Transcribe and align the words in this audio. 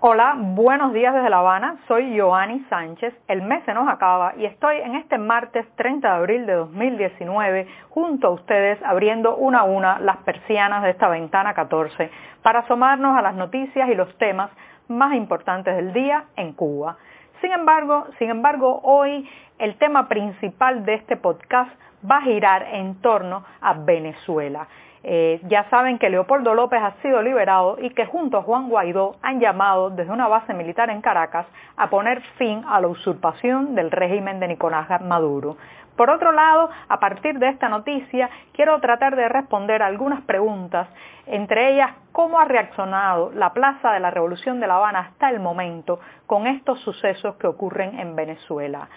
Hola, 0.00 0.36
buenos 0.38 0.92
días 0.92 1.14
desde 1.14 1.30
La 1.30 1.38
Habana. 1.38 1.78
Soy 1.88 2.18
Joanny 2.18 2.60
Sánchez. 2.68 3.14
El 3.26 3.42
mes 3.42 3.64
se 3.64 3.72
nos 3.72 3.88
acaba 3.88 4.34
y 4.36 4.44
estoy 4.44 4.76
en 4.76 4.94
este 4.94 5.16
martes 5.16 5.66
30 5.76 6.06
de 6.06 6.14
abril 6.14 6.46
de 6.46 6.52
2019 6.52 7.66
junto 7.88 8.26
a 8.28 8.30
ustedes 8.30 8.78
abriendo 8.84 9.36
una 9.36 9.60
a 9.60 9.64
una 9.64 9.98
las 9.98 10.18
persianas 10.18 10.82
de 10.82 10.90
esta 10.90 11.08
ventana 11.08 11.54
14 11.54 12.10
para 12.42 12.60
asomarnos 12.60 13.16
a 13.16 13.22
las 13.22 13.34
noticias 13.34 13.88
y 13.88 13.94
los 13.94 14.14
temas 14.18 14.50
más 14.88 15.14
importantes 15.14 15.74
del 15.74 15.94
día 15.94 16.26
en 16.36 16.52
Cuba. 16.52 16.98
Sin 17.40 17.52
embargo, 17.52 18.06
sin 18.18 18.28
embargo, 18.28 18.80
hoy 18.82 19.28
el 19.58 19.76
tema 19.78 20.08
principal 20.08 20.84
de 20.84 20.94
este 20.94 21.16
podcast 21.16 21.70
va 22.08 22.18
a 22.18 22.22
girar 22.22 22.62
en 22.74 23.00
torno 23.00 23.44
a 23.60 23.72
Venezuela. 23.72 24.68
Eh, 25.08 25.40
ya 25.44 25.70
saben 25.70 26.00
que 26.00 26.10
Leopoldo 26.10 26.52
López 26.52 26.82
ha 26.82 27.00
sido 27.00 27.22
liberado 27.22 27.76
y 27.80 27.90
que 27.90 28.06
junto 28.06 28.38
a 28.38 28.42
Juan 28.42 28.68
Guaidó 28.68 29.14
han 29.22 29.38
llamado 29.38 29.88
desde 29.90 30.10
una 30.10 30.26
base 30.26 30.52
militar 30.52 30.90
en 30.90 31.00
Caracas 31.00 31.46
a 31.76 31.88
poner 31.88 32.22
fin 32.38 32.64
a 32.66 32.80
la 32.80 32.88
usurpación 32.88 33.76
del 33.76 33.92
régimen 33.92 34.40
de 34.40 34.48
Nicolás 34.48 34.88
Maduro. 35.02 35.58
Por 35.96 36.10
otro 36.10 36.32
lado, 36.32 36.70
a 36.88 36.98
partir 36.98 37.38
de 37.38 37.48
esta 37.48 37.68
noticia, 37.68 38.28
quiero 38.52 38.80
tratar 38.80 39.14
de 39.14 39.28
responder 39.28 39.80
algunas 39.80 40.22
preguntas, 40.22 40.88
entre 41.26 41.72
ellas 41.72 41.92
cómo 42.10 42.40
ha 42.40 42.44
reaccionado 42.44 43.30
la 43.32 43.52
Plaza 43.52 43.92
de 43.92 44.00
la 44.00 44.10
Revolución 44.10 44.58
de 44.58 44.66
La 44.66 44.76
Habana 44.76 44.98
hasta 44.98 45.30
el 45.30 45.38
momento 45.38 46.00
con 46.26 46.48
estos 46.48 46.80
sucesos 46.80 47.36
que 47.36 47.46
ocurren 47.46 48.00
en 48.00 48.16
Venezuela. 48.16 48.88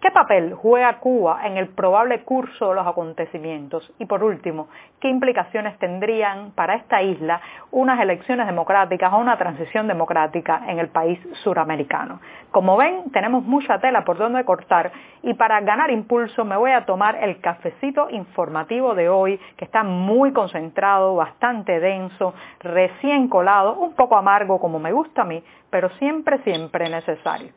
¿Qué 0.00 0.10
papel 0.10 0.54
juega 0.54 0.98
Cuba 0.98 1.46
en 1.46 1.58
el 1.58 1.68
probable 1.68 2.22
curso 2.22 2.70
de 2.70 2.74
los 2.74 2.86
acontecimientos? 2.86 3.92
Y 3.98 4.06
por 4.06 4.24
último, 4.24 4.68
¿qué 4.98 5.10
implicaciones 5.10 5.78
tendrían 5.78 6.52
para 6.52 6.76
esta 6.76 7.02
isla 7.02 7.42
unas 7.70 8.00
elecciones 8.00 8.46
democráticas 8.46 9.12
o 9.12 9.18
una 9.18 9.36
transición 9.36 9.88
democrática 9.88 10.62
en 10.68 10.78
el 10.78 10.88
país 10.88 11.20
suramericano? 11.42 12.18
Como 12.50 12.78
ven, 12.78 13.10
tenemos 13.12 13.44
mucha 13.44 13.78
tela 13.78 14.02
por 14.02 14.16
donde 14.16 14.42
cortar 14.46 14.90
y 15.22 15.34
para 15.34 15.60
ganar 15.60 15.90
impulso 15.90 16.46
me 16.46 16.56
voy 16.56 16.70
a 16.70 16.86
tomar 16.86 17.16
el 17.22 17.38
cafecito 17.42 18.08
informativo 18.08 18.94
de 18.94 19.10
hoy, 19.10 19.38
que 19.58 19.66
está 19.66 19.82
muy 19.82 20.32
concentrado, 20.32 21.16
bastante 21.16 21.78
denso, 21.78 22.32
recién 22.60 23.28
colado, 23.28 23.74
un 23.74 23.92
poco 23.92 24.16
amargo 24.16 24.60
como 24.60 24.78
me 24.78 24.92
gusta 24.92 25.22
a 25.22 25.26
mí, 25.26 25.44
pero 25.68 25.90
siempre, 25.98 26.38
siempre 26.38 26.88
necesario. 26.88 27.52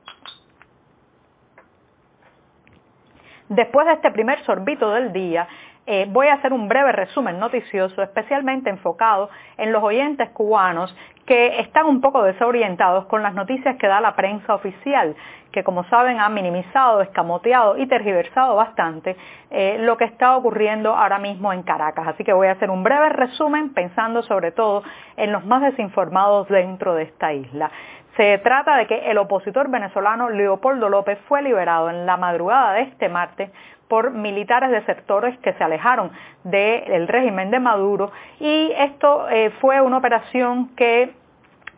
Después 3.49 3.87
de 3.87 3.93
este 3.93 4.11
primer 4.11 4.43
sorbito 4.45 4.91
del 4.91 5.11
día, 5.11 5.47
eh, 5.85 6.07
voy 6.09 6.27
a 6.27 6.35
hacer 6.35 6.53
un 6.53 6.69
breve 6.69 6.93
resumen 6.93 7.39
noticioso, 7.39 8.01
especialmente 8.01 8.69
enfocado 8.69 9.29
en 9.57 9.73
los 9.73 9.83
oyentes 9.83 10.29
cubanos 10.29 10.95
que 11.25 11.59
están 11.59 11.87
un 11.87 11.99
poco 12.01 12.23
desorientados 12.23 13.05
con 13.05 13.21
las 13.21 13.33
noticias 13.33 13.75
que 13.77 13.87
da 13.87 13.99
la 13.99 14.15
prensa 14.15 14.53
oficial, 14.53 15.15
que 15.51 15.63
como 15.63 15.83
saben 15.85 16.19
ha 16.19 16.29
minimizado, 16.29 17.01
escamoteado 17.01 17.77
y 17.77 17.87
tergiversado 17.87 18.55
bastante 18.55 19.15
eh, 19.51 19.77
lo 19.79 19.97
que 19.97 20.05
está 20.05 20.35
ocurriendo 20.35 20.95
ahora 20.95 21.19
mismo 21.19 21.51
en 21.53 21.63
Caracas. 21.63 22.07
Así 22.07 22.23
que 22.23 22.33
voy 22.33 22.47
a 22.47 22.53
hacer 22.53 22.69
un 22.69 22.83
breve 22.83 23.09
resumen 23.09 23.73
pensando 23.73 24.23
sobre 24.23 24.51
todo 24.51 24.83
en 25.17 25.31
los 25.31 25.45
más 25.45 25.61
desinformados 25.61 26.47
dentro 26.47 26.95
de 26.95 27.03
esta 27.03 27.33
isla. 27.33 27.71
Se 28.15 28.37
trata 28.39 28.77
de 28.77 28.85
que 28.85 29.09
el 29.09 29.17
opositor 29.17 29.69
venezolano 29.69 30.29
Leopoldo 30.29 30.87
López 30.87 31.17
fue 31.27 31.41
liberado 31.41 31.89
en 31.89 32.05
la 32.05 32.15
madrugada 32.15 32.73
de 32.73 32.81
este 32.83 33.09
martes 33.09 33.49
por 33.87 34.11
militares 34.11 34.71
de 34.71 34.85
sectores 34.85 35.37
que 35.39 35.53
se 35.53 35.63
alejaron 35.63 36.11
del 36.43 37.07
régimen 37.07 37.49
de 37.51 37.59
Maduro 37.59 38.11
y 38.39 38.71
esto 38.77 39.29
eh, 39.29 39.51
fue 39.61 39.81
una 39.81 39.97
operación 39.97 40.75
que 40.75 41.13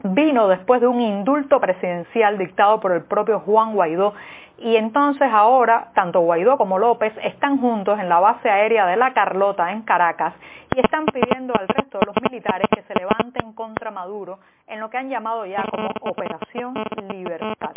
vino 0.04 0.48
después 0.48 0.82
de 0.82 0.88
un 0.88 1.02
indulto 1.02 1.60
presidencial 1.60 2.38
dictado 2.38 2.80
por 2.80 2.92
el 2.92 3.04
propio 3.04 3.40
Juan 3.40 3.74
Guaidó. 3.74 4.14
Y 4.58 4.78
entonces 4.78 5.28
ahora 5.32 5.92
tanto 5.94 6.22
Guaidó 6.22 6.58
como 6.58 6.80
López 6.80 7.14
están 7.24 7.60
juntos 7.60 8.00
en 8.00 8.08
la 8.08 8.20
base 8.20 8.50
aérea 8.50 8.86
de 8.86 8.96
La 8.96 9.14
Carlota 9.14 9.72
en 9.72 9.82
Caracas 9.82 10.34
y 10.76 10.80
están 10.80 11.06
pidiendo 11.08 11.54
al 11.60 11.68
resto 11.68 12.00
de 12.00 12.06
los 12.06 12.16
militares 12.22 12.68
que 12.74 12.84
se 12.84 12.94
levanten 12.96 13.54
contra 13.54 13.92
Maduro 13.92 14.40
en 14.68 14.80
lo 14.80 14.90
que 14.90 14.98
han 14.98 15.10
llamado 15.10 15.46
ya 15.46 15.64
como 15.70 15.90
Operación 16.02 16.74
Libertad 17.10 17.74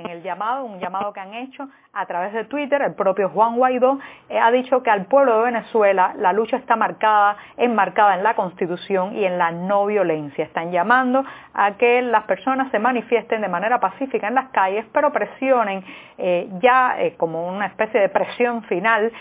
en 0.00 0.10
el 0.10 0.22
llamado, 0.22 0.64
un 0.64 0.78
llamado 0.78 1.12
que 1.12 1.20
han 1.20 1.34
hecho 1.34 1.68
a 1.92 2.06
través 2.06 2.32
de 2.32 2.44
Twitter, 2.44 2.80
el 2.82 2.94
propio 2.94 3.30
Juan 3.30 3.56
Guaidó 3.56 3.98
eh, 4.28 4.38
ha 4.38 4.50
dicho 4.52 4.80
que 4.82 4.90
al 4.90 5.06
pueblo 5.06 5.38
de 5.38 5.44
Venezuela 5.46 6.14
la 6.16 6.32
lucha 6.32 6.56
está 6.56 6.76
marcada, 6.76 7.36
enmarcada 7.56 8.14
en 8.14 8.22
la 8.22 8.34
Constitución 8.34 9.16
y 9.16 9.24
en 9.24 9.38
la 9.38 9.50
no 9.50 9.86
violencia. 9.86 10.44
Están 10.44 10.70
llamando 10.70 11.24
a 11.52 11.72
que 11.72 12.00
las 12.02 12.24
personas 12.24 12.70
se 12.70 12.78
manifiesten 12.78 13.40
de 13.40 13.48
manera 13.48 13.80
pacífica 13.80 14.28
en 14.28 14.36
las 14.36 14.50
calles, 14.50 14.86
pero 14.92 15.12
presionen 15.12 15.84
eh, 16.16 16.48
ya 16.60 16.94
eh, 17.00 17.14
como 17.16 17.48
una 17.48 17.66
especie 17.66 18.00
de 18.00 18.08
presión 18.08 18.62
final 18.64 19.12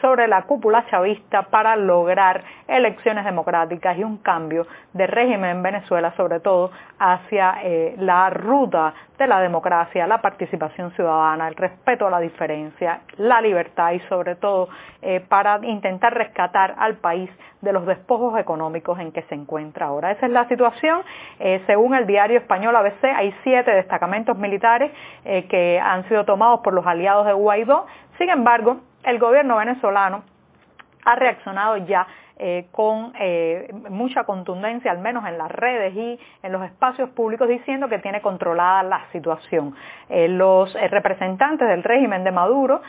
sobre 0.00 0.28
la 0.28 0.42
cúpula 0.42 0.86
chavista 0.86 1.42
para 1.42 1.76
lograr 1.76 2.42
elecciones 2.68 3.24
democráticas 3.24 3.98
y 3.98 4.04
un 4.04 4.16
cambio 4.18 4.66
de 4.94 5.06
régimen 5.06 5.50
en 5.50 5.62
Venezuela, 5.62 6.14
sobre 6.16 6.40
todo 6.40 6.70
hacia 6.98 7.58
la 7.98 8.30
ruta 8.30 8.94
de 9.18 9.26
la 9.26 9.40
democracia, 9.40 10.06
la 10.06 10.22
participación 10.22 10.92
ciudadana, 10.92 11.48
el 11.48 11.56
respeto 11.56 12.06
a 12.06 12.10
la 12.10 12.20
diferencia, 12.20 13.00
la 13.16 13.40
libertad 13.40 13.92
y 13.92 14.00
sobre 14.08 14.36
todo 14.36 14.68
eh, 15.02 15.20
para 15.28 15.58
intentar 15.66 16.14
rescatar 16.14 16.76
al 16.78 16.94
país 16.94 17.28
de 17.60 17.72
los 17.72 17.84
despojos 17.84 18.38
económicos 18.38 18.98
en 19.00 19.10
que 19.10 19.22
se 19.22 19.34
encuentra 19.34 19.86
ahora. 19.86 20.12
Esa 20.12 20.26
es 20.26 20.32
la 20.32 20.46
situación. 20.48 21.02
Eh, 21.40 21.62
según 21.66 21.94
el 21.94 22.06
diario 22.06 22.38
español 22.38 22.76
ABC, 22.76 23.04
hay 23.04 23.34
siete 23.42 23.72
destacamentos 23.72 24.38
militares 24.38 24.92
eh, 25.24 25.46
que 25.48 25.80
han 25.80 26.08
sido 26.08 26.24
tomados 26.24 26.60
por 26.60 26.72
los 26.72 26.86
aliados 26.86 27.26
de 27.26 27.32
Guaidó. 27.32 27.86
Sin 28.18 28.30
embargo, 28.30 28.78
el 29.02 29.18
gobierno 29.18 29.56
venezolano 29.56 30.22
ha 31.04 31.16
reaccionado 31.16 31.76
ya 31.78 32.06
eh, 32.40 32.66
con 32.70 33.12
eh, 33.18 33.68
mucha 33.90 34.22
contundencia, 34.22 34.92
al 34.92 34.98
menos 34.98 35.26
en 35.26 35.38
las 35.38 35.50
redes 35.50 35.92
y 35.94 36.18
en 36.42 36.52
los 36.52 36.62
espacios 36.62 37.10
públicos, 37.10 37.48
diciendo 37.48 37.88
que 37.88 37.98
tiene 37.98 38.20
controlada 38.20 38.84
la 38.84 39.04
situación. 39.10 39.74
Eh, 40.08 40.28
los 40.28 40.72
representantes 40.74 41.66
del 41.66 41.82
régimen 41.82 42.22
de 42.22 42.30
Maduro, 42.30 42.80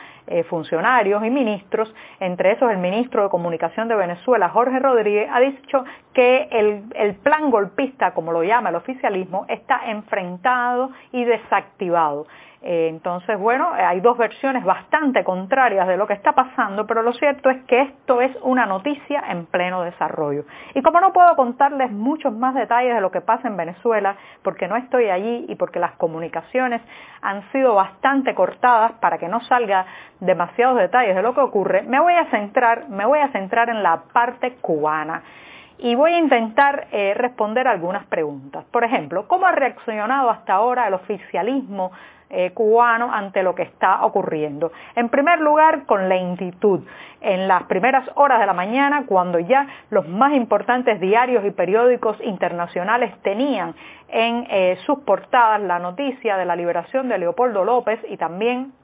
funcionarios 0.48 1.24
y 1.24 1.30
ministros, 1.30 1.92
entre 2.20 2.52
esos 2.52 2.70
el 2.70 2.78
ministro 2.78 3.24
de 3.24 3.28
Comunicación 3.30 3.88
de 3.88 3.96
Venezuela, 3.96 4.48
Jorge 4.50 4.78
Rodríguez, 4.78 5.28
ha 5.32 5.40
dicho 5.40 5.84
que 6.14 6.48
el, 6.52 6.84
el 6.94 7.16
plan 7.16 7.50
golpista, 7.50 8.14
como 8.14 8.30
lo 8.30 8.44
llama 8.44 8.68
el 8.68 8.76
oficialismo, 8.76 9.44
está 9.48 9.90
enfrentado 9.90 10.90
y 11.10 11.24
desactivado. 11.24 12.26
Eh, 12.62 12.88
entonces, 12.90 13.38
bueno, 13.38 13.70
hay 13.72 14.00
dos 14.00 14.18
versiones 14.18 14.64
bastante 14.64 15.24
contrarias 15.24 15.88
de 15.88 15.96
lo 15.96 16.06
que 16.06 16.12
está 16.12 16.32
pasando, 16.32 16.86
pero 16.86 17.02
lo 17.02 17.14
cierto 17.14 17.48
es 17.48 17.62
que 17.64 17.80
esto 17.80 18.20
es 18.20 18.36
una 18.42 18.66
noticia 18.66 19.24
en 19.30 19.46
pleno 19.46 19.82
desarrollo. 19.82 20.44
Y 20.74 20.82
como 20.82 21.00
no 21.00 21.12
puedo 21.12 21.34
contarles 21.36 21.90
muchos 21.90 22.34
más 22.34 22.54
detalles 22.54 22.94
de 22.94 23.00
lo 23.00 23.10
que 23.10 23.22
pasa 23.22 23.48
en 23.48 23.56
Venezuela, 23.56 24.14
porque 24.42 24.68
no 24.68 24.76
estoy 24.76 25.08
allí 25.08 25.46
y 25.48 25.54
porque 25.54 25.78
las 25.78 25.92
comunicaciones 25.92 26.82
han 27.22 27.50
sido 27.50 27.74
bastante 27.74 28.34
cortadas 28.34 28.92
para 29.00 29.16
que 29.16 29.28
no 29.28 29.40
salga 29.44 29.86
demasiados 30.20 30.76
detalles 30.78 31.16
de 31.16 31.22
lo 31.22 31.34
que 31.34 31.40
ocurre, 31.40 31.82
me 31.82 31.98
voy 31.98 32.12
a 32.12 32.26
centrar, 32.26 32.90
me 32.90 33.06
voy 33.06 33.20
a 33.20 33.28
centrar 33.28 33.70
en 33.70 33.82
la 33.82 34.02
parte 34.12 34.56
cubana 34.60 35.22
y 35.82 35.94
voy 35.94 36.12
a 36.12 36.18
intentar 36.18 36.88
eh, 36.92 37.14
responder 37.14 37.66
algunas 37.66 38.06
preguntas. 38.06 38.64
Por 38.70 38.84
ejemplo, 38.84 39.26
¿cómo 39.26 39.46
ha 39.46 39.52
reaccionado 39.52 40.30
hasta 40.30 40.54
ahora 40.54 40.86
el 40.88 40.94
oficialismo 40.94 41.90
eh, 42.32 42.52
cubano 42.52 43.12
ante 43.12 43.42
lo 43.42 43.56
que 43.56 43.64
está 43.64 44.04
ocurriendo. 44.04 44.70
En 44.94 45.08
primer 45.08 45.40
lugar, 45.40 45.84
con 45.84 46.08
lentitud. 46.08 46.78
En 47.20 47.48
las 47.48 47.64
primeras 47.64 48.08
horas 48.14 48.38
de 48.38 48.46
la 48.46 48.52
mañana, 48.52 49.02
cuando 49.04 49.40
ya 49.40 49.66
los 49.90 50.06
más 50.06 50.32
importantes 50.34 51.00
diarios 51.00 51.44
y 51.44 51.50
periódicos 51.50 52.16
internacionales 52.22 53.12
tenían 53.22 53.74
en 54.10 54.46
eh, 54.48 54.78
sus 54.86 55.00
portadas 55.00 55.60
la 55.62 55.80
noticia 55.80 56.36
de 56.36 56.44
la 56.44 56.54
liberación 56.54 57.08
de 57.08 57.18
Leopoldo 57.18 57.64
López 57.64 57.98
y 58.08 58.16
también 58.16 58.74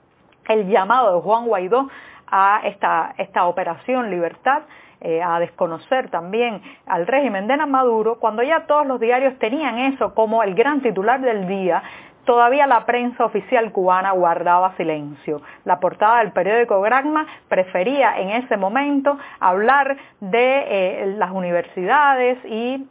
el 0.48 0.66
llamado 0.66 1.14
de 1.14 1.22
Juan 1.22 1.46
Guaidó 1.46 1.88
a 2.26 2.62
esta, 2.64 3.14
esta 3.16 3.46
operación 3.46 4.10
Libertad, 4.10 4.62
eh, 5.00 5.22
a 5.22 5.38
desconocer 5.38 6.10
también 6.10 6.62
al 6.86 7.06
régimen 7.06 7.46
de 7.46 7.56
Maduro, 7.66 8.18
cuando 8.18 8.42
ya 8.42 8.66
todos 8.66 8.86
los 8.86 9.00
diarios 9.00 9.38
tenían 9.38 9.78
eso 9.78 10.14
como 10.14 10.42
el 10.42 10.54
gran 10.54 10.80
titular 10.80 11.20
del 11.20 11.46
día, 11.46 11.82
todavía 12.24 12.66
la 12.66 12.84
prensa 12.84 13.24
oficial 13.24 13.72
cubana 13.72 14.10
guardaba 14.12 14.76
silencio. 14.76 15.40
La 15.64 15.80
portada 15.80 16.18
del 16.18 16.32
periódico 16.32 16.80
Granma 16.80 17.26
prefería 17.48 18.18
en 18.18 18.30
ese 18.30 18.56
momento 18.56 19.16
hablar 19.40 19.96
de 20.20 20.64
eh, 20.66 21.14
las 21.16 21.30
universidades 21.30 22.38
y 22.44 22.86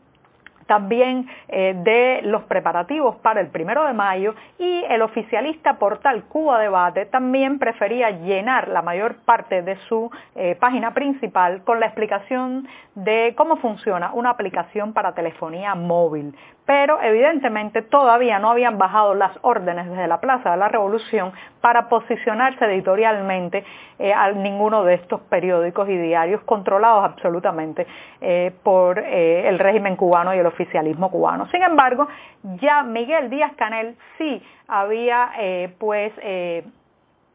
también 0.66 1.28
eh, 1.48 1.76
de 1.84 2.22
los 2.24 2.44
preparativos 2.44 3.16
para 3.18 3.42
el 3.42 3.48
primero 3.48 3.86
de 3.86 3.94
mayo 3.94 4.36
y 4.58 4.84
el 4.90 5.02
oficialista 5.02 5.78
portal 5.78 6.24
Cuba 6.24 6.60
Debate 6.60 7.06
también 7.06 7.60
prefería 7.60 8.10
llenar 8.10 8.68
la 8.70 8.82
mayor 8.82 9.16
parte 9.26 9.62
de 9.62 9.76
su 9.88 10.10
eh, 10.36 10.56
página 10.60 10.94
principal 10.94 11.64
con 11.64 11.80
la 11.80 11.88
explicación 11.88 12.68
de 12.96 13.34
cómo 13.38 13.58
funciona 13.58 14.12
una 14.14 14.32
aplicación 14.32 14.94
para 14.94 15.14
telefonía 15.14 15.76
móvil. 15.76 16.36
Pero 16.66 17.00
evidentemente 17.00 17.84
todavía 17.84 18.40
no 18.40 18.50
habían 18.50 18.80
bajado 18.80 19.14
las 19.14 19.38
órdenes 19.44 19.88
desde 19.88 20.08
la 20.08 20.20
Plaza 20.20 20.50
de 20.50 20.58
la 20.58 20.68
Revolución 20.68 21.32
para 21.62 21.90
posicionarse 21.90 22.66
editorialmente 22.66 23.64
eh, 24.00 24.12
a 24.12 24.32
ninguno 24.32 24.84
de 24.84 24.96
estos 24.96 25.22
periódicos 25.22 25.88
y 25.90 25.96
diarios 25.96 26.42
controlados 26.42 27.06
absolutamente 27.06 27.86
eh, 28.20 28.52
por 28.64 28.98
el 28.98 29.60
régimen 29.60 29.96
cubano 29.96 30.34
y 30.34 30.40
el 30.40 30.46
oficialismo 30.56 31.12
cubano. 31.12 31.48
Sin 31.48 31.62
embargo, 31.62 32.08
ya 32.62 32.84
Miguel 32.84 33.30
Díaz 33.30 33.54
Canel 33.56 33.96
sí 34.18 34.42
había 34.68 35.30
pues 35.78 36.14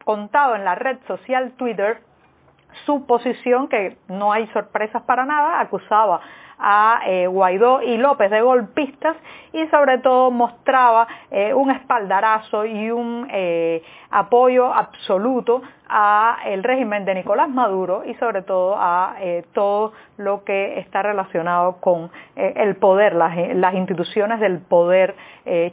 contado 0.03 0.55
en 0.55 0.65
la 0.65 0.75
red 0.75 0.97
social 1.07 1.51
Twitter 1.57 2.01
su 2.85 3.05
posición, 3.05 3.67
que 3.67 3.97
no 4.07 4.31
hay 4.31 4.47
sorpresas 4.47 5.03
para 5.03 5.25
nada, 5.25 5.59
acusaba 5.59 6.21
a 6.61 7.01
eh, 7.07 7.27
Guaidó 7.27 7.81
y 7.81 7.97
López 7.97 8.29
de 8.29 8.41
golpistas 8.41 9.17
y 9.51 9.67
sobre 9.67 9.97
todo 9.97 10.31
mostraba 10.31 11.07
eh, 11.31 11.53
un 11.53 11.71
espaldarazo 11.71 12.65
y 12.65 12.91
un 12.91 13.27
eh, 13.31 13.81
apoyo 14.11 14.71
absoluto 14.73 15.61
a 15.89 16.37
el 16.45 16.63
régimen 16.63 17.03
de 17.03 17.15
Nicolás 17.15 17.49
Maduro 17.49 18.03
y 18.05 18.13
sobre 18.15 18.43
todo 18.43 18.75
a 18.77 19.15
todo 19.53 19.91
lo 20.15 20.45
que 20.45 20.79
está 20.79 21.03
relacionado 21.03 21.81
con 21.81 22.09
el 22.37 22.77
poder, 22.77 23.13
las, 23.13 23.73
instituciones 23.73 24.39
del 24.39 24.59
poder 24.59 25.15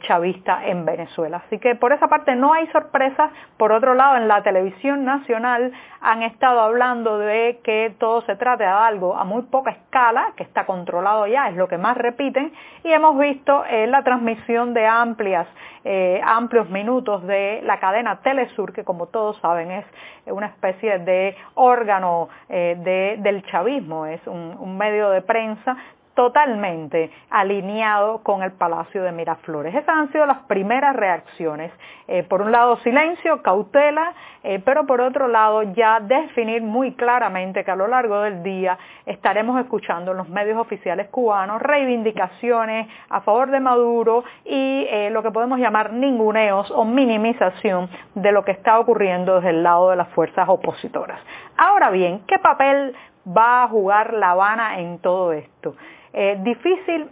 chavista 0.01 0.65
en 0.65 0.83
Venezuela. 0.83 1.41
Así 1.45 1.57
que 1.57 1.75
por 1.75 1.93
esa 1.93 2.09
parte 2.09 2.35
no 2.35 2.51
hay 2.51 2.67
sorpresas. 2.67 3.31
Por 3.55 3.71
otro 3.71 3.93
lado, 3.93 4.17
en 4.17 4.27
la 4.27 4.43
televisión 4.43 5.05
nacional 5.05 5.71
han 6.01 6.23
estado 6.23 6.59
hablando 6.59 7.17
de 7.17 7.61
que 7.63 7.95
todo 7.97 8.21
se 8.23 8.35
trata 8.35 8.63
de 8.65 8.69
algo 8.69 9.15
a 9.15 9.23
muy 9.23 9.43
poca 9.43 9.71
escala, 9.71 10.33
que 10.35 10.43
está 10.43 10.65
controlado 10.79 11.27
ya, 11.27 11.49
es 11.49 11.55
lo 11.55 11.67
que 11.67 11.77
más 11.77 11.97
repiten, 11.97 12.53
y 12.83 12.91
hemos 12.91 13.17
visto 13.19 13.65
eh, 13.65 13.85
la 13.87 14.01
transmisión 14.03 14.73
de 14.73 14.85
amplias, 14.85 15.47
eh, 15.83 16.21
amplios 16.23 16.69
minutos 16.69 17.25
de 17.27 17.61
la 17.63 17.79
cadena 17.79 18.21
Telesur, 18.21 18.71
que 18.71 18.83
como 18.85 19.07
todos 19.07 19.37
saben 19.41 19.71
es 19.71 19.85
una 20.25 20.47
especie 20.47 20.99
de 20.99 21.35
órgano 21.55 22.29
eh, 22.47 23.17
del 23.19 23.43
chavismo, 23.47 24.05
es 24.05 24.25
un 24.27 24.77
medio 24.77 25.09
de 25.09 25.21
prensa 25.21 25.75
totalmente 26.19 27.11
alineado 27.29 28.21
con 28.23 28.43
el 28.43 28.51
Palacio 28.51 29.03
de 29.03 29.13
Miraflores. 29.13 29.73
Esas 29.73 29.87
han 29.87 30.11
sido 30.11 30.25
las 30.25 30.39
primeras 30.47 30.93
reacciones. 30.93 31.71
Eh, 32.09 32.23
por 32.23 32.41
un 32.41 32.51
lado 32.51 32.75
silencio, 32.79 33.41
cautela, 33.41 34.11
eh, 34.43 34.61
pero 34.65 34.85
por 34.85 34.99
otro 34.99 35.29
lado 35.29 35.63
ya 35.63 36.01
definir 36.01 36.61
muy 36.61 36.91
claramente 36.95 37.63
que 37.63 37.71
a 37.71 37.77
lo 37.77 37.87
largo 37.87 38.19
del 38.19 38.43
día 38.43 38.77
estaremos 39.05 39.61
escuchando 39.61 40.11
en 40.11 40.17
los 40.17 40.27
medios 40.27 40.57
oficiales 40.57 41.07
cubanos 41.07 41.61
reivindicaciones 41.61 42.89
a 43.09 43.21
favor 43.21 43.49
de 43.49 43.61
Maduro 43.61 44.25
y 44.43 44.87
eh, 44.89 45.09
lo 45.11 45.23
que 45.23 45.31
podemos 45.31 45.57
llamar 45.57 45.93
ninguneos 45.93 46.69
o 46.71 46.83
minimización 46.83 47.89
de 48.15 48.33
lo 48.33 48.43
que 48.43 48.51
está 48.51 48.77
ocurriendo 48.77 49.35
desde 49.35 49.51
el 49.51 49.63
lado 49.63 49.91
de 49.91 49.95
las 49.95 50.09
fuerzas 50.09 50.49
opositoras. 50.49 51.21
Ahora 51.55 51.91
bien, 51.91 52.23
¿qué 52.27 52.39
papel 52.39 52.93
va 53.25 53.63
a 53.63 53.69
jugar 53.69 54.13
La 54.13 54.31
Habana 54.31 54.79
en 54.79 54.99
todo 54.99 55.31
esto? 55.31 55.75
Eh, 56.13 56.37
difícil 56.43 57.09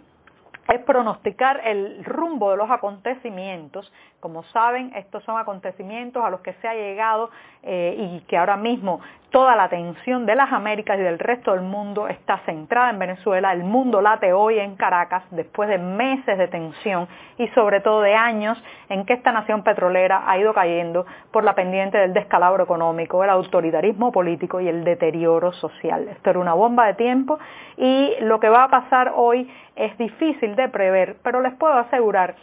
es 0.68 0.80
pronosticar 0.80 1.62
el 1.64 2.04
rumbo 2.04 2.50
de 2.50 2.58
los 2.58 2.70
acontecimientos. 2.70 3.90
Como 4.20 4.42
saben, 4.44 4.92
estos 4.94 5.24
son 5.24 5.38
acontecimientos 5.38 6.22
a 6.22 6.30
los 6.30 6.40
que 6.40 6.52
se 6.54 6.68
ha 6.68 6.74
llegado 6.74 7.30
eh, 7.62 7.96
y 7.98 8.20
que 8.26 8.36
ahora 8.36 8.56
mismo 8.56 9.00
toda 9.30 9.56
la 9.56 9.64
atención 9.64 10.26
de 10.26 10.34
las 10.34 10.52
Américas 10.52 10.98
y 10.98 11.02
del 11.02 11.18
resto 11.18 11.52
del 11.52 11.60
mundo 11.60 12.08
está 12.08 12.38
centrada 12.46 12.90
en 12.90 12.98
Venezuela. 12.98 13.52
El 13.52 13.62
mundo 13.62 14.00
late 14.00 14.32
hoy 14.32 14.58
en 14.58 14.76
Caracas 14.76 15.22
después 15.30 15.68
de 15.68 15.78
meses 15.78 16.38
de 16.38 16.48
tensión 16.48 17.08
y 17.36 17.48
sobre 17.48 17.80
todo 17.80 18.02
de 18.02 18.14
años 18.14 18.62
en 18.88 19.04
que 19.04 19.12
esta 19.12 19.32
nación 19.32 19.62
petrolera 19.62 20.24
ha 20.26 20.38
ido 20.38 20.54
cayendo 20.54 21.06
por 21.30 21.44
la 21.44 21.54
pendiente 21.54 21.98
del 21.98 22.14
descalabro 22.14 22.64
económico, 22.64 23.22
el 23.22 23.30
autoritarismo 23.30 24.12
político 24.12 24.60
y 24.60 24.68
el 24.68 24.84
deterioro 24.84 25.52
social. 25.52 26.08
Esto 26.08 26.30
era 26.30 26.38
una 26.38 26.54
bomba 26.54 26.86
de 26.86 26.94
tiempo 26.94 27.38
y 27.76 28.14
lo 28.20 28.40
que 28.40 28.48
va 28.48 28.64
a 28.64 28.68
pasar 28.68 29.12
hoy 29.14 29.50
es 29.76 29.96
difícil 29.98 30.56
de 30.58 30.68
prever, 30.68 31.16
pero 31.22 31.40
les 31.40 31.54
puedo 31.54 31.74
asegurar 31.74 32.34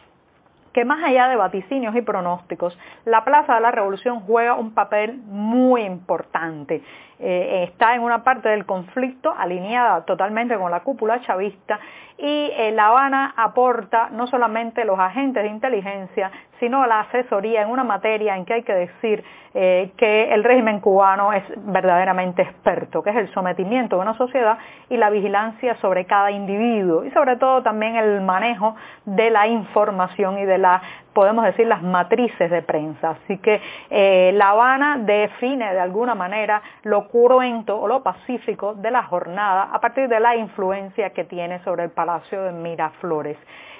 que 0.73 0.83
más 0.83 1.01
allá 1.03 1.29
de 1.29 1.37
vaticinios 1.37 1.95
y 1.95 2.01
pronósticos, 2.01 2.77
la 3.05 3.23
Plaza 3.23 3.55
de 3.55 3.61
la 3.61 3.71
Revolución 3.71 4.19
juega 4.21 4.55
un 4.55 4.73
papel 4.73 5.19
muy 5.25 5.83
importante. 5.83 6.81
Eh, 7.17 7.63
está 7.69 7.95
en 7.95 8.01
una 8.01 8.23
parte 8.23 8.49
del 8.49 8.65
conflicto 8.65 9.33
alineada 9.37 10.03
totalmente 10.03 10.57
con 10.57 10.69
la 10.69 10.81
cúpula 10.81 11.21
chavista 11.21 11.79
y 12.17 12.51
eh, 12.57 12.71
La 12.73 12.87
Habana 12.87 13.33
aporta 13.37 14.09
no 14.11 14.27
solamente 14.27 14.83
los 14.83 14.99
agentes 14.99 15.43
de 15.43 15.49
inteligencia, 15.49 16.31
sino 16.59 16.85
la 16.85 17.01
asesoría 17.01 17.61
en 17.61 17.69
una 17.69 17.83
materia 17.83 18.35
en 18.35 18.45
que 18.45 18.55
hay 18.55 18.63
que 18.63 18.73
decir 18.73 19.23
eh, 19.53 19.91
que 19.97 20.33
el 20.33 20.43
régimen 20.43 20.81
cubano 20.81 21.31
es 21.31 21.43
verdaderamente 21.57 22.41
experto, 22.41 23.01
que 23.01 23.11
es 23.11 23.15
el 23.15 23.33
sometimiento 23.33 23.95
de 23.95 24.01
una 24.01 24.17
sociedad 24.17 24.57
y 24.89 24.97
la 24.97 25.09
vigilancia 25.09 25.75
sobre 25.75 26.05
cada 26.05 26.31
individuo 26.31 27.05
y 27.05 27.11
sobre 27.11 27.37
todo 27.37 27.63
también 27.63 27.95
el 27.95 28.21
manejo 28.21 28.75
de 29.05 29.29
la 29.29 29.47
información 29.47 30.37
y 30.39 30.45
de 30.45 30.57
la 30.57 30.81
podemos 31.15 31.45
decir, 31.45 31.65
las 31.65 31.81
matrices 31.81 32.51
de 32.51 32.61
prensa. 32.61 33.11
Así 33.11 33.37
que 33.37 33.59
eh, 33.89 34.31
La 34.35 34.49
Habana 34.49 34.97
define 34.99 35.73
de 35.73 35.79
alguna 35.79 36.13
manera 36.13 36.61
lo 36.83 37.07
cruento 37.07 37.79
o 37.79 37.87
lo 37.87 38.03
pacífico 38.03 38.75
de 38.75 38.91
la 38.91 39.01
jornada 39.03 39.69
a 39.71 39.79
partir 39.79 40.07
de 40.09 40.19
la 40.19 40.35
influencia 40.35 41.09
que 41.11 41.23
tiene 41.23 41.63
sobre 41.63 41.85
el 41.85 41.89
Palacio 41.89 42.43
de 42.43 42.51
Miraflores. 42.51 43.37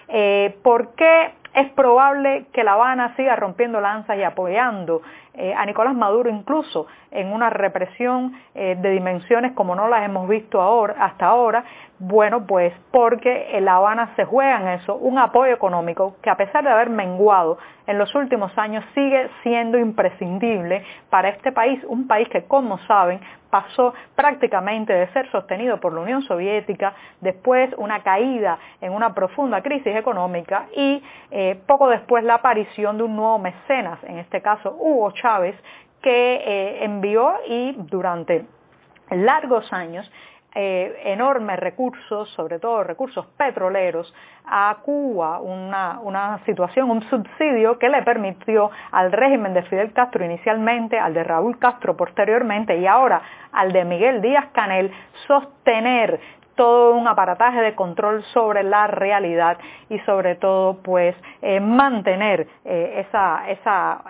Eh, 0.08 0.58
¿Por 0.64 0.96
qué 0.96 1.34
es 1.56 1.72
probable 1.72 2.45
que 2.54 2.64
La 2.64 2.74
Habana 2.74 3.16
siga 3.16 3.35
rompiendo 3.35 3.80
lanzas 3.80 4.18
y 4.18 4.24
apoyando 4.24 5.02
eh, 5.33 5.54
a 5.54 5.66
Nicolás 5.66 5.95
Maduro 5.95 6.30
incluso 6.30 6.88
en 7.12 7.31
una 7.31 7.50
represión 7.50 8.33
eh, 8.54 8.78
de 8.80 8.90
dimensiones 8.92 9.54
como 9.54 9.76
no 9.76 9.88
las 9.88 10.04
hemos 10.06 10.28
visto 10.28 10.62
ahora, 10.62 10.95
hasta 11.00 11.28
ahora? 11.28 11.64
Bueno, 12.00 12.45
pues 12.45 12.74
porque 12.92 13.57
en 13.57 13.66
La 13.66 13.76
Habana 13.76 14.14
se 14.16 14.26
juega 14.26 14.62
en 14.62 14.68
eso 14.80 14.95
un 14.95 15.18
apoyo 15.18 15.54
económico 15.54 16.16
que 16.21 16.30
a 16.30 16.35
pesar 16.35 16.64
de 16.64 16.69
haber 16.69 16.90
menguado 16.90 17.57
en 17.88 17.97
los 17.97 18.14
últimos 18.16 18.57
años 18.57 18.83
sigue 18.94 19.30
siendo 19.44 19.78
imprescindible 19.78 20.83
para 21.09 21.30
este 21.30 21.52
país, 21.52 21.81
un 21.88 22.07
país 22.07 22.28
que 22.30 22.44
como 22.44 22.78
saben 22.80 23.19
pasó 23.56 23.94
prácticamente 24.16 24.92
de 24.92 25.07
ser 25.14 25.31
sostenido 25.31 25.80
por 25.80 25.94
la 25.94 26.02
Unión 26.02 26.21
Soviética, 26.24 26.94
después 27.21 27.74
una 27.78 28.04
caída 28.04 28.59
en 28.81 28.92
una 28.92 29.14
profunda 29.14 29.62
crisis 29.62 29.95
económica 29.95 30.66
y 30.76 31.02
eh, 31.31 31.57
poco 31.66 31.88
después 31.88 32.26
la 32.26 32.35
aparición 32.35 32.97
de 32.97 33.04
un 33.04 33.16
nuevo 33.16 33.40
mecenas, 33.40 34.04
en 34.04 34.18
este 34.19 34.42
caso 34.42 34.76
Hugo 34.78 35.09
Chávez, 35.12 35.56
que 36.02 36.35
eh, 36.35 36.83
envió 36.83 37.33
y 37.47 37.78
durante 37.78 38.45
largos 39.09 39.71
años 39.71 40.12
eh, 40.57 41.02
enormes 41.04 41.59
recursos, 41.59 42.30
sobre 42.30 42.59
todo 42.59 42.81
recursos 42.83 43.26
petroleros, 43.38 44.14
a 44.45 44.78
Cuba, 44.83 45.42
una, 45.42 46.00
una, 46.02 46.40
situación, 46.45 46.90
un 46.90 47.02
subsidio 47.09 47.78
que 47.78 47.90
le 47.90 48.02
permitió 48.04 48.71
al 48.92 49.12
régimen 49.12 49.54
de 49.54 49.64
Fidel 49.64 49.92
Castro 49.92 50.24
inicialmente, 50.24 50.97
al 50.97 51.14
de 51.14 51.26
Raúl 51.26 51.59
Castro 51.59 51.97
posteriormente 51.97 52.78
y 52.78 52.88
ahora 52.88 53.21
al 53.52 53.74
de 53.74 53.83
Miguel 53.83 54.21
Díaz 54.21 54.47
Canel 54.54 54.92
sostener 55.28 56.21
todo 56.56 56.95
un 56.95 57.06
aparataje 57.07 57.59
de 57.59 57.76
control 57.76 58.24
sobre 58.33 58.64
la 58.64 58.88
realidad 58.88 59.57
y 59.90 60.00
sobre 60.00 60.35
todo 60.35 60.78
pues 60.81 61.16
eh, 61.42 61.59
mantener 61.59 62.47
eh, 62.64 63.06
esa, 63.06 63.50
esa 63.50 64.04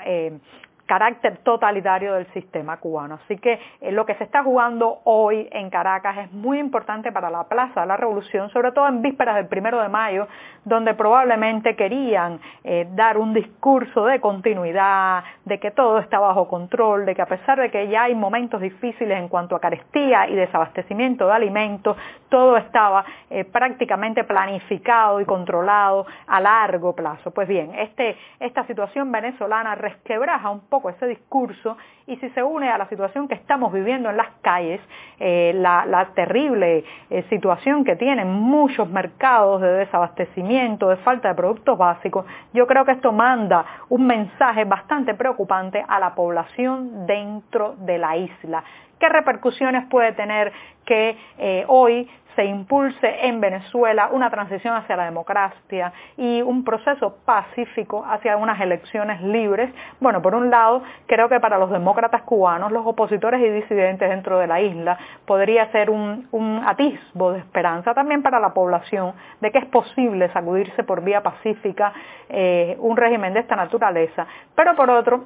carácter 0.85 1.37
totalitario 1.39 2.13
del 2.13 2.27
sistema 2.33 2.77
cubano. 2.77 3.19
Así 3.23 3.37
que 3.37 3.59
eh, 3.81 3.91
lo 3.91 4.05
que 4.05 4.15
se 4.15 4.23
está 4.23 4.43
jugando 4.43 4.99
hoy 5.03 5.47
en 5.51 5.69
Caracas 5.69 6.17
es 6.17 6.31
muy 6.31 6.59
importante 6.59 7.11
para 7.11 7.29
la 7.29 7.43
Plaza 7.45 7.81
de 7.81 7.87
la 7.87 7.97
Revolución, 7.97 8.49
sobre 8.51 8.71
todo 8.71 8.87
en 8.87 9.01
vísperas 9.01 9.35
del 9.35 9.47
primero 9.47 9.81
de 9.81 9.89
mayo, 9.89 10.27
donde 10.63 10.93
probablemente 10.93 11.75
querían 11.75 12.39
eh, 12.63 12.87
dar 12.91 13.17
un 13.17 13.33
discurso 13.33 14.05
de 14.05 14.19
continuidad, 14.19 15.23
de 15.45 15.59
que 15.59 15.71
todo 15.71 15.99
está 15.99 16.19
bajo 16.19 16.47
control, 16.47 17.05
de 17.05 17.15
que 17.15 17.21
a 17.21 17.27
pesar 17.27 17.59
de 17.59 17.71
que 17.71 17.87
ya 17.87 18.03
hay 18.03 18.15
momentos 18.15 18.61
difíciles 18.61 19.17
en 19.17 19.27
cuanto 19.27 19.55
a 19.55 19.59
carestía 19.59 20.27
y 20.29 20.35
desabastecimiento 20.35 21.27
de 21.27 21.33
alimentos, 21.33 21.97
todo 22.29 22.57
estaba 22.57 23.05
eh, 23.29 23.45
prácticamente 23.45 24.23
planificado 24.23 25.21
y 25.21 25.25
controlado 25.25 26.05
a 26.27 26.39
largo 26.39 26.93
plazo. 26.93 27.31
Pues 27.31 27.47
bien, 27.47 27.73
este, 27.75 28.17
esta 28.39 28.65
situación 28.67 29.11
venezolana 29.11 29.75
resquebraja 29.75 30.49
un 30.49 30.61
poco 30.61 30.74
ese 30.89 31.07
discurso 31.07 31.77
y 32.07 32.17
si 32.17 32.29
se 32.29 32.43
une 32.43 32.69
a 32.69 32.77
la 32.77 32.87
situación 32.87 33.27
que 33.27 33.35
estamos 33.35 33.73
viviendo 33.73 34.09
en 34.09 34.17
las 34.17 34.29
calles, 34.41 34.79
eh, 35.19 35.53
la, 35.55 36.11
terrible 36.13 36.83
eh, 37.09 37.23
situación 37.29 37.83
que 37.83 37.95
tienen 37.95 38.29
muchos 38.29 38.89
mercados 38.89 39.61
de 39.61 39.71
desabastecimiento, 39.73 40.89
de 40.89 40.97
falta 40.97 41.29
de 41.29 41.35
productos 41.35 41.77
básicos, 41.77 42.25
yo 42.53 42.67
creo 42.67 42.85
que 42.85 42.91
esto 42.91 43.11
manda 43.11 43.65
un 43.89 44.05
mensaje 44.05 44.65
bastante 44.65 45.15
preocupante 45.15 45.83
a 45.87 45.99
la 45.99 46.13
población 46.13 47.07
dentro 47.07 47.75
de 47.77 47.97
la 47.97 48.17
isla. 48.17 48.63
¿Qué 48.99 49.09
repercusiones 49.09 49.85
puede 49.87 50.13
tener 50.13 50.53
que 50.85 51.17
eh, 51.37 51.65
hoy 51.67 52.09
se 52.35 52.45
impulse 52.45 53.27
en 53.27 53.39
Venezuela 53.39 54.09
una 54.11 54.29
transición 54.29 54.75
hacia 54.75 54.95
la 54.95 55.05
democracia 55.05 55.93
y 56.17 56.41
un 56.41 56.63
proceso 56.63 57.17
pacífico 57.25 58.05
hacia 58.05 58.37
unas 58.37 58.59
elecciones 58.59 59.21
libres. 59.21 59.73
Bueno, 59.99 60.21
por 60.21 60.35
un 60.35 60.49
lado, 60.49 60.83
creo 61.07 61.29
que 61.29 61.39
para 61.39 61.57
los 61.57 61.71
demócratas 61.71 62.23
cubanos, 62.23 62.71
los 62.71 62.85
opositores 62.85 63.41
y 63.41 63.49
disidentes 63.49 64.09
dentro 64.09 64.39
de 64.39 64.47
la 64.47 64.61
isla, 64.61 64.97
podría 65.25 65.71
ser 65.71 65.89
un, 65.89 66.25
atisbo 66.65 67.31
de 67.31 67.39
esperanza 67.39 67.93
también 67.93 68.21
para 68.21 68.39
la 68.39 68.53
población 68.53 69.13
de 69.41 69.51
que 69.51 69.59
es 69.59 69.65
posible 69.65 70.29
sacudirse 70.29 70.83
por 70.83 71.03
vía 71.03 71.21
pacífica 71.21 71.93
eh, 72.29 72.75
un 72.79 72.97
régimen 72.97 73.33
de 73.33 73.39
esta 73.41 73.55
naturaleza. 73.55 74.27
Pero 74.55 74.75
por 74.75 74.89
otro, 74.89 75.25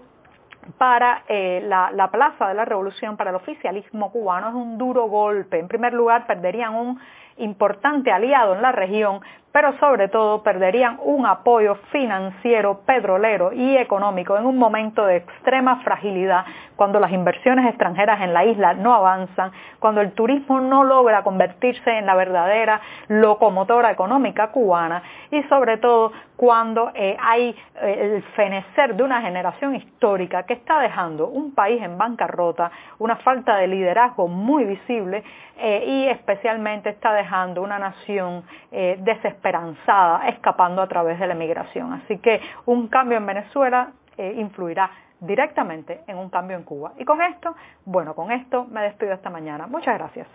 para 0.77 1.23
eh, 1.27 1.61
la, 1.65 1.91
la, 1.91 2.11
Plaza 2.11 2.47
de 2.47 2.53
la 2.53 2.65
Revolución, 2.65 3.17
para 3.17 3.29
el 3.29 3.35
oficialismo 3.35 4.11
cubano, 4.11 4.49
es 4.49 4.55
un 4.55 4.77
duro 4.77 5.07
golpe. 5.07 5.59
En 5.59 5.67
primer 5.67 5.93
lugar, 5.93 6.27
perderían 6.27 6.75
un 6.75 6.99
importante 7.37 8.11
aliado 8.11 8.55
en 8.55 8.61
la 8.61 8.71
región, 8.71 9.21
pero 9.59 9.77
sobre 9.77 10.07
todo 10.07 10.41
perderían 10.41 10.99
un 11.03 11.25
apoyo 11.25 11.75
financiero, 11.91 12.79
petrolero 12.85 13.51
y 13.51 13.75
económico 13.75 14.37
en 14.37 14.45
un 14.45 14.57
momento 14.57 15.05
de 15.05 15.17
extrema 15.17 15.81
fragilidad, 15.83 16.45
cuando 16.77 16.97
las 17.01 17.11
inversiones 17.11 17.67
extranjeras 17.67 18.21
en 18.21 18.33
la 18.33 18.45
isla 18.45 18.73
no 18.73 18.93
avanzan, 18.93 19.51
cuando 19.79 19.99
el 19.99 20.13
turismo 20.13 20.61
no 20.61 20.85
logra 20.85 21.23
convertirse 21.23 21.91
en 21.91 22.05
la 22.05 22.15
verdadera 22.15 22.79
locomotora 23.09 23.91
económica 23.91 24.47
cubana 24.47 25.03
y 25.29 25.43
sobre 25.49 25.75
todo 25.75 26.13
cuando 26.37 26.91
eh, 26.95 27.17
hay 27.19 27.53
eh, 27.81 28.13
el 28.15 28.23
fenecer 28.37 28.95
de 28.95 29.03
una 29.03 29.21
generación 29.21 29.75
histórica 29.75 30.43
que 30.43 30.53
está 30.53 30.79
dejando 30.79 31.27
un 31.27 31.53
país 31.53 31.83
en 31.83 31.97
bancarrota, 31.97 32.71
una 32.97 33.17
falta 33.17 33.57
de 33.57 33.67
liderazgo 33.67 34.29
muy 34.29 34.63
visible 34.63 35.21
eh, 35.57 35.83
y 35.85 36.07
especialmente 36.07 36.91
está 36.91 37.11
dejando 37.11 37.61
una 37.61 37.77
nación 37.77 38.45
desesperada 38.71 39.48
esperanzada 39.49 40.27
escapando 40.29 40.81
a 40.81 40.87
través 40.87 41.19
de 41.19 41.27
la 41.27 41.33
emigración. 41.33 41.93
Así 41.93 42.17
que 42.19 42.39
un 42.65 42.87
cambio 42.87 43.17
en 43.17 43.25
Venezuela 43.25 43.91
eh, 44.17 44.35
influirá 44.37 44.91
directamente 45.19 46.01
en 46.07 46.17
un 46.17 46.29
cambio 46.29 46.55
en 46.55 46.63
Cuba. 46.63 46.93
Y 46.97 47.05
con 47.05 47.21
esto, 47.21 47.55
bueno, 47.85 48.13
con 48.13 48.31
esto 48.31 48.65
me 48.69 48.81
despido 48.81 49.13
esta 49.13 49.29
mañana. 49.29 49.67
Muchas 49.67 49.97
gracias. 49.97 50.27